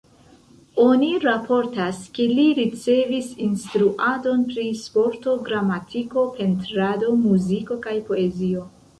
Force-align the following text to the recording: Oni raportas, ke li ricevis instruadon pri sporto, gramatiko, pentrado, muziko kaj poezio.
Oni 0.83 1.07
raportas, 1.23 1.97
ke 2.15 2.23
li 2.37 2.45
ricevis 2.59 3.27
instruadon 3.47 4.41
pri 4.53 4.63
sporto, 4.85 5.35
gramatiko, 5.49 6.23
pentrado, 6.39 7.11
muziko 7.27 7.77
kaj 7.85 7.95
poezio. 8.09 8.65